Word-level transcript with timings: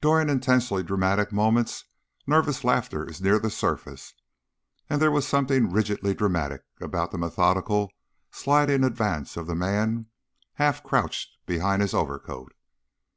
During 0.00 0.28
intensely 0.28 0.84
dramatic 0.84 1.32
moments 1.32 1.86
nervous 2.24 2.62
laughter 2.62 3.04
is 3.04 3.20
near 3.20 3.40
the 3.40 3.50
surface, 3.50 4.14
and 4.88 5.02
there 5.02 5.10
was 5.10 5.26
something 5.26 5.72
rigidly 5.72 6.14
dramatic 6.14 6.62
about 6.80 7.10
the 7.10 7.18
methodical, 7.18 7.90
sidling 8.30 8.84
advance 8.84 9.36
of 9.36 9.48
that 9.48 9.56
man 9.56 10.06
half 10.52 10.84
crouched 10.84 11.30
behind 11.46 11.82
his 11.82 11.94
overcoat. 11.94 12.54